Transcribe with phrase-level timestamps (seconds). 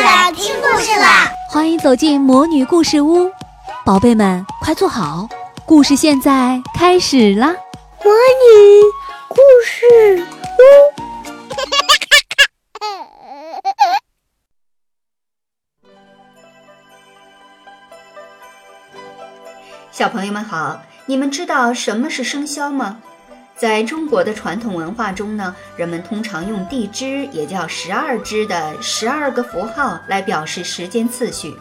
[0.00, 1.32] 来听故事啦！
[1.48, 3.30] 欢迎走进魔女故事屋，
[3.84, 5.28] 宝贝们快坐好，
[5.64, 7.48] 故事现在开始啦！
[8.04, 8.82] 魔女
[9.28, 10.26] 故事
[10.58, 10.62] 屋，
[19.90, 23.00] 小朋友们好，你们知道什么是生肖吗？
[23.56, 31.56] 在中国的传统文化中呢，人们通常用地支，也叫十二支的十二个符号来表示时间次序。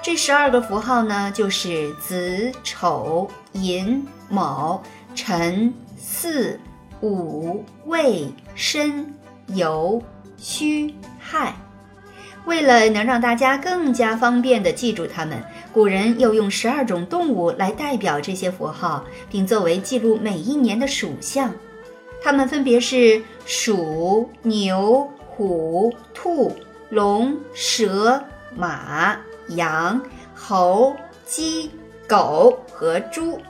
[0.00, 4.82] 这十二个符号呢，就是子、丑、寅、卯、
[5.14, 6.58] 辰、巳、
[7.00, 9.12] 午、未、申、
[9.48, 10.00] 酉、
[10.36, 11.54] 戌、亥。
[12.44, 15.42] 为了能让大家更加方便地记住它们，
[15.72, 21.52] 古人又用十二种动物来代表这些符号，并作为记录每一年的属相。
[22.22, 26.54] 它们分别是鼠、牛、虎、兔、
[26.90, 28.22] 龙、蛇、
[28.56, 29.16] 马、
[29.48, 30.00] 羊、
[30.34, 31.70] 猴、鸡、
[32.06, 33.40] 狗和猪。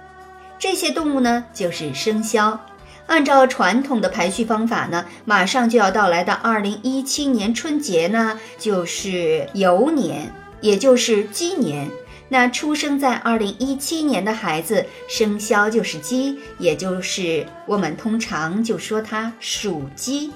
[0.58, 2.58] 这些动物呢，就是生肖。
[3.06, 11.90] 按照传统的排序方法呢，马上就要到来的二零一七年春节呢，就是酉年，也就是鸡年。
[12.28, 20.32] 那出生在二零一七年的孩子，生肖就是鸡，也就是我们通常就说它属鸡。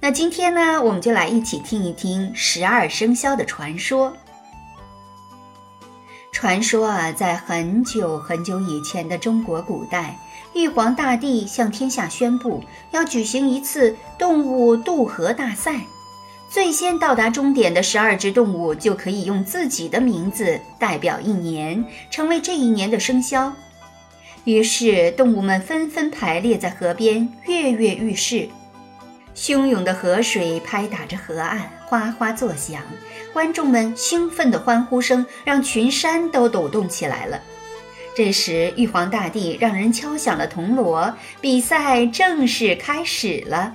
[0.00, 4.16] 那今天呢，我们就来一起听一听十二生肖的传说。
[6.32, 10.18] 传说啊，在很久很久以前的中国古代。
[10.54, 15.80] 玉皇大帝向天下宣布，要举行一次动物渡河大赛，
[16.48, 23.52] 最先到达终点的十二只动物就可以用自己的名字代表一年，成为这一年的生肖。
[24.44, 28.48] 于是，动物们纷纷排列在河边，跃跃欲试。
[29.34, 32.82] 汹涌的河水拍打着河岸，哗哗作响。
[33.32, 37.40] 观众们兴奋的欢呼声让群山都抖动起来了。
[38.14, 43.74] 这时，玉皇大帝让人敲响了铜锣，比赛正式开始了。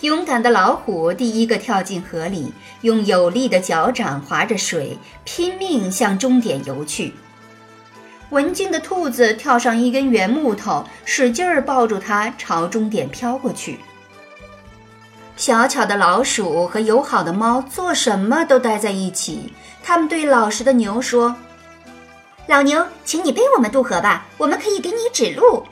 [0.00, 7.12] 勇敢的老虎第一个跳进河里，用有力的脚掌划着水，拼命向终点游去。
[8.30, 13.78] 文静的兔子跳上一根圆木头，使劲儿抱住它，朝终点飘过去。
[15.36, 19.52] 小巧的老鼠和友好的猫做什么都待在一起。
[19.82, 21.36] 他们对老实的牛说。
[22.48, 25.64] 老牛，请你背我们渡河吧，我们可以给你指路。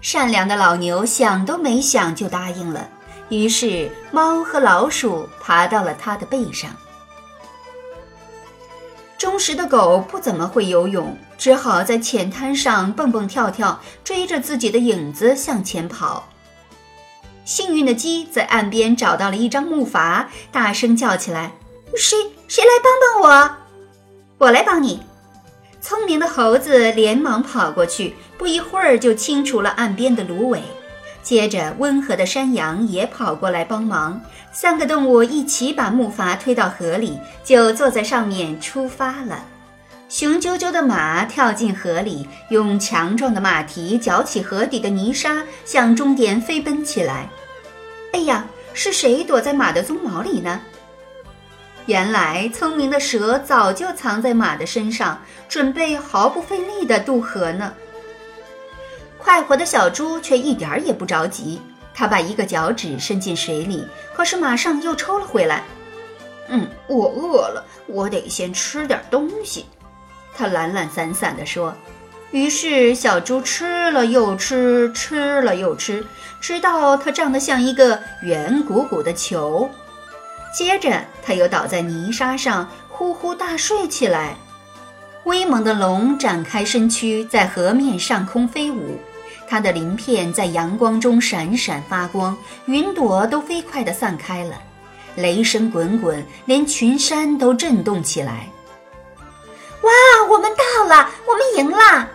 [0.00, 2.88] 善良的老牛想都没想就答应了。
[3.28, 6.70] 于是，猫和老鼠爬到了它的背上。
[9.16, 16.28] 忠实的狗不怎么会游泳，只好在浅滩上蹦蹦跳跳，追着自己的影子向前跑。
[17.44, 21.52] 幸运的鸡在岸边找到了一张木筏，大声叫起来
[21.96, 22.18] ：“谁
[22.48, 23.56] 谁来帮帮我？
[24.38, 25.02] 我来帮你。”
[25.82, 30.62] 聪明的猴子连忙跑过去，不一会儿就清除了岸边的芦苇。
[31.24, 34.20] 接着，温和的山羊也跑过来帮忙。
[34.52, 39.44] 三个动物一起把木筏推到河里，就坐在上面出发了。
[40.08, 47.28] 雄赳赳的马跳进河里，用强壮的马蹄搅起河底的泥沙，向终点飞奔起来。
[48.12, 50.60] 哎呀，是谁躲在马的鬃毛里呢？
[51.86, 57.72] 原来，聪明的蛇早就藏在马的身上，准备毫不费力地渡河呢。
[59.18, 61.60] 快活的小猪却一点儿也不着急，
[61.92, 65.64] 它把一个脚趾伸进水里，可是马上又抽了回来。
[66.48, 69.66] 嗯，我饿了，我得先吃点东西。
[70.34, 71.74] 它懒懒散散地说。
[72.30, 76.06] 于是，小猪吃了又吃，吃了又吃，
[76.40, 79.68] 直到它胀得像一个圆鼓鼓的球。
[80.52, 84.36] 接着，他又倒在泥沙上呼呼大睡起来。
[85.24, 88.98] 威猛的龙展开身躯，在河面上空飞舞，
[89.48, 92.36] 它的鳞片在阳光中闪闪发光，
[92.66, 94.56] 云朵都飞快地散开了，
[95.14, 98.48] 雷声滚滚，连群山都震动起来。
[99.82, 99.90] 哇，
[100.30, 102.08] 我们到了，我们赢了！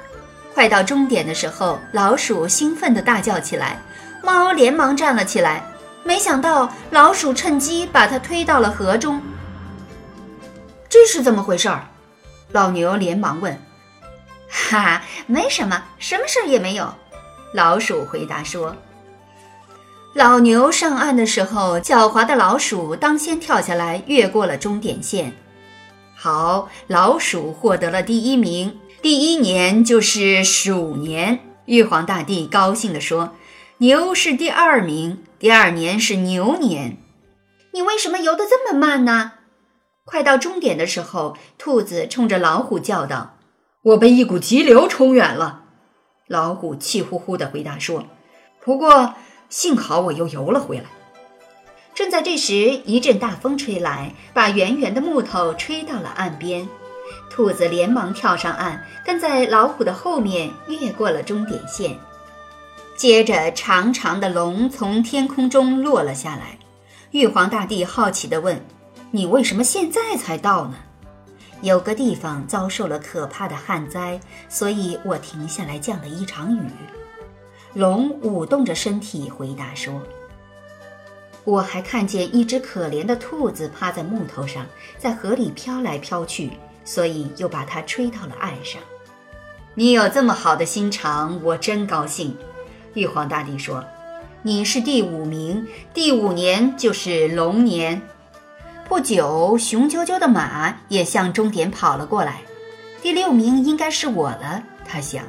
[0.54, 3.80] 快到终点的时候，老鼠兴奋地大叫起来，
[4.22, 5.64] 猫连忙站了起来。
[6.08, 9.22] 没想到老鼠趁机把它推到了河中。
[10.88, 11.90] 这是怎么回事儿？
[12.54, 13.62] 老牛连忙问。
[14.50, 16.94] 哈哈，没什么，什么事儿也没有。
[17.54, 18.74] 老鼠回答说。
[20.14, 25.34] 老牛上岸的时候，狡猾的老鼠当先跳下来，越过了终点线。
[26.16, 28.80] 好，老鼠获得了第一名。
[29.02, 31.38] 第一年就是鼠年。
[31.66, 33.34] 玉皇大帝高兴地说。
[33.80, 36.98] 牛是第二名，第二年是牛年，
[37.72, 39.34] 你为什么游得这么慢呢？
[40.04, 43.38] 快到终点的时候，兔子冲着老虎叫道
[43.84, 45.66] ：“我被一股急流冲远了。”
[46.26, 48.08] 老虎气呼呼地回答说
[48.66, 49.14] ：“不过
[49.48, 50.86] 幸好我又游了回来。”
[51.94, 56.68] 正在这时，一阵大风吹来，把圆圆的木头吹到了岸边。
[57.30, 62.00] 兔子连忙跳上岸，跟在老虎的后面，越过了终点线。
[62.98, 66.58] 接着，长长的龙从天空中落了下来。
[67.12, 68.60] 玉皇大帝好奇地问
[69.12, 70.74] ：“你为什么现在才到呢？”
[71.62, 76.62] 有个地方遭受了可怕的旱灾，所以我停下来降了一场雨。
[77.76, 80.02] 龙舞动着身体回答说
[81.46, 84.66] ：“我还看见一只可怜的兔子趴在木头上，
[84.98, 86.54] 在河里飘来飘去，
[86.84, 88.82] 所以又把它吹到了岸上。
[89.76, 92.36] 你有这么好的心肠，我真高兴。”
[92.98, 93.86] 玉皇大帝说
[94.42, 98.02] ：“你是第五名，第五年就是龙年。”
[98.90, 102.42] 不久，雄赳赳的马也向终点跑了过来。
[103.00, 105.24] 第六名应该是我了，他想。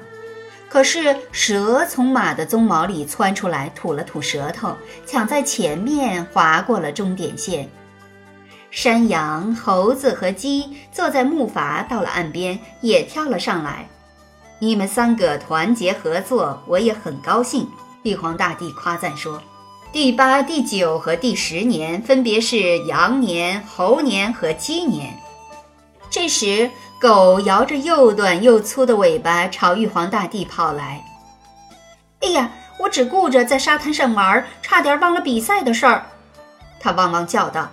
[0.67, 4.75] 可是蛇从马的鬃毛里窜出来，吐了吐舌头，
[5.05, 7.69] 抢在前面划过了终点线。
[8.71, 13.87] 山羊、猴子和鸡坐在木筏到了岸边，也跳了上来。
[14.61, 17.69] 你们三个团结合作，我也很高兴。
[18.03, 19.41] 玉皇大帝夸赞说。
[19.93, 25.17] 第八、第九和第十年分别是羊年、猴年和鸡年。
[26.11, 26.71] 这时，
[27.01, 31.05] 狗摇着又短又粗的尾巴朝玉皇大帝跑来。
[32.21, 32.51] 哎呀，
[32.81, 36.07] 我只顾着在沙滩上玩，差点忘了比赛的事儿。
[36.81, 37.71] 他汪汪叫道。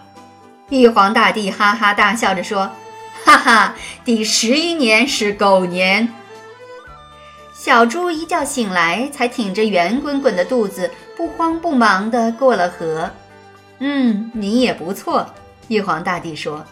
[0.69, 2.71] 玉皇大帝哈哈大笑着说
[3.25, 6.13] ：“哈哈，第十一年是狗年。”
[7.65, 13.09] 小猪一觉醒来，才挺着圆滚滚的肚子，不慌不忙地过了河。
[13.79, 15.27] 嗯，你也不错，
[15.67, 16.63] 玉皇大帝说。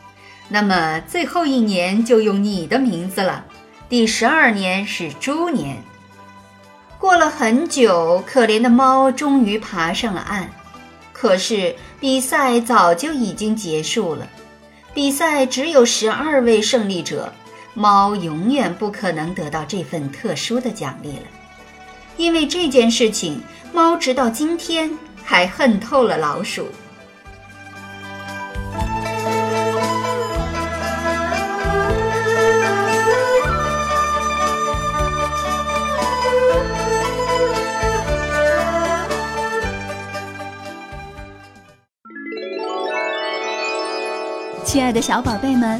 [0.49, 3.43] 那么最后一年就用你的名字了。
[3.89, 5.81] 第十二年是猪年。
[6.99, 10.47] 过了很久，可怜的猫终于爬上了岸。
[11.11, 14.27] 可是比赛早就已经结束了，
[14.93, 17.33] 比赛只有十二位胜利者。
[17.75, 21.23] 猫永远不可能得到这份特殊的奖励了，
[22.17, 23.41] 因为这件事情，
[23.73, 24.91] 猫直到今天
[25.23, 26.67] 还恨透了老鼠。
[44.63, 45.79] 亲爱的小宝贝们，